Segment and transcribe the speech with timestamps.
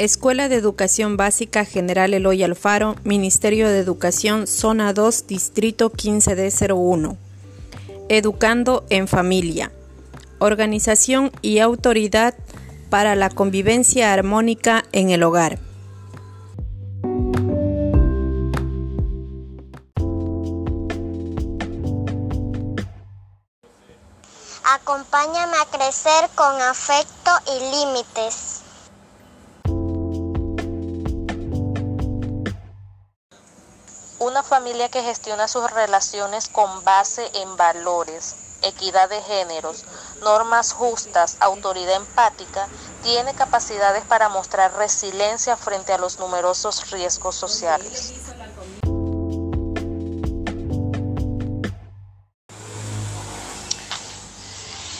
[0.00, 7.18] Escuela de Educación Básica General Eloy Alfaro, Ministerio de Educación, Zona 2, Distrito 15D01.
[8.08, 9.70] Educando en Familia.
[10.38, 12.34] Organización y autoridad
[12.88, 15.58] para la convivencia armónica en el hogar.
[24.64, 28.59] Acompáñame a crecer con afecto y límites.
[34.20, 39.86] Una familia que gestiona sus relaciones con base en valores, equidad de géneros,
[40.20, 42.68] normas justas, autoridad empática,
[43.02, 48.12] tiene capacidades para mostrar resiliencia frente a los numerosos riesgos sociales.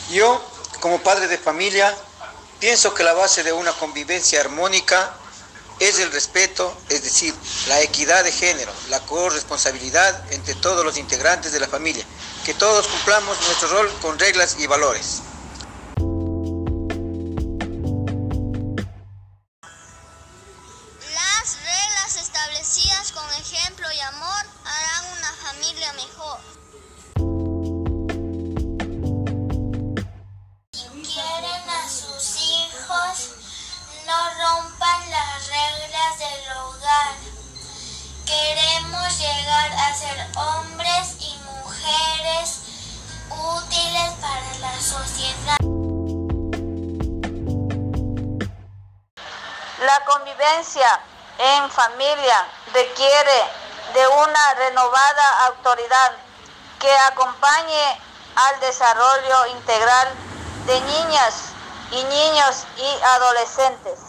[0.09, 0.41] Yo,
[0.79, 1.95] como padre de familia,
[2.59, 5.13] pienso que la base de una convivencia armónica
[5.81, 7.33] es el respeto, es decir,
[7.67, 12.05] la equidad de género, la corresponsabilidad entre todos los integrantes de la familia,
[12.45, 15.23] que todos cumplamos nuestro rol con reglas y valores.
[21.15, 26.39] Las reglas establecidas con ejemplo y amor harán una familia mejor.
[34.11, 37.15] No rompan las reglas del hogar.
[38.25, 42.59] Queremos llegar a ser hombres y mujeres
[43.29, 45.57] útiles para la sociedad.
[49.79, 50.99] La convivencia
[51.37, 53.39] en familia requiere
[53.93, 56.11] de una renovada autoridad
[56.79, 58.01] que acompañe
[58.35, 60.09] al desarrollo integral
[60.65, 61.50] de niñas
[61.91, 63.99] y niños y adolescentes.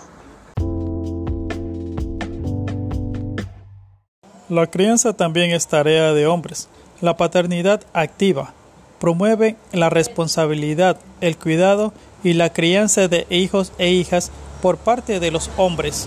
[4.48, 6.68] La crianza también es tarea de hombres.
[7.00, 8.52] La paternidad activa
[9.00, 15.30] promueve la responsabilidad, el cuidado y la crianza de hijos e hijas por parte de
[15.30, 16.04] los hombres.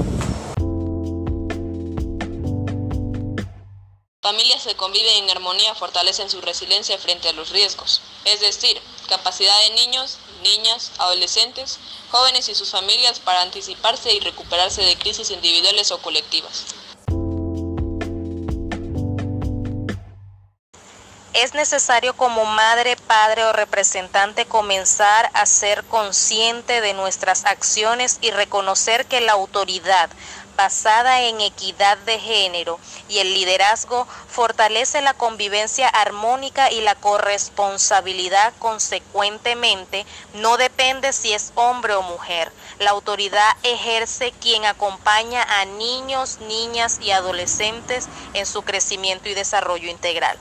[4.21, 9.53] Familias que conviven en armonía fortalecen su resiliencia frente a los riesgos, es decir, capacidad
[9.67, 11.79] de niños, niñas, adolescentes,
[12.11, 16.65] jóvenes y sus familias para anticiparse y recuperarse de crisis individuales o colectivas.
[21.35, 28.31] Es necesario como madre, padre o representante comenzar a ser consciente de nuestras acciones y
[28.31, 30.09] reconocer que la autoridad
[30.55, 38.53] basada en equidad de género y el liderazgo fortalece la convivencia armónica y la corresponsabilidad
[38.59, 42.51] consecuentemente no depende si es hombre o mujer.
[42.79, 49.89] La autoridad ejerce quien acompaña a niños, niñas y adolescentes en su crecimiento y desarrollo
[49.89, 50.39] integral.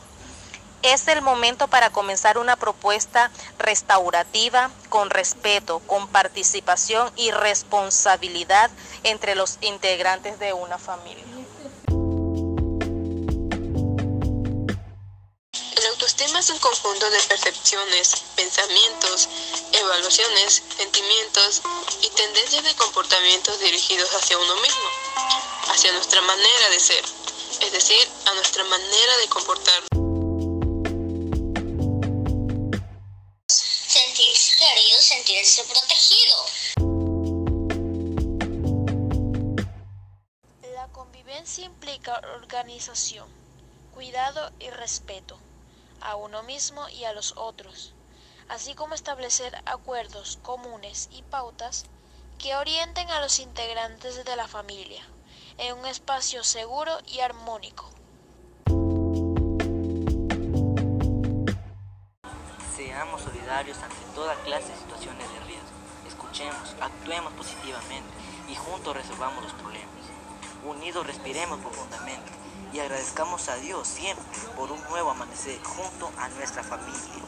[0.84, 8.70] Es el momento para comenzar una propuesta restaurativa con respeto, con participación y responsabilidad
[9.02, 11.24] entre los integrantes de una familia.
[15.74, 19.30] El autoestima es un conjunto de percepciones, pensamientos,
[19.72, 21.62] evaluaciones, sentimientos
[22.02, 24.88] y tendencias de comportamientos dirigidos hacia uno mismo,
[25.68, 27.04] hacia nuestra manera de ser,
[27.62, 30.03] es decir, a nuestra manera de comportarnos.
[35.62, 36.36] Protegido.
[40.74, 43.28] La convivencia implica organización,
[43.94, 45.38] cuidado y respeto
[46.00, 47.92] a uno mismo y a los otros,
[48.48, 51.84] así como establecer acuerdos comunes y pautas
[52.38, 55.02] que orienten a los integrantes de la familia
[55.58, 57.93] en un espacio seguro y armónico.
[63.72, 65.64] Ante toda clase de situaciones de riesgo.
[66.06, 68.10] Escuchemos, actuemos positivamente
[68.46, 69.88] y juntos resolvamos los problemas.
[70.66, 72.30] Unidos respiremos profundamente
[72.74, 74.24] y agradezcamos a Dios siempre
[74.54, 77.24] por un nuevo amanecer junto a nuestra familia.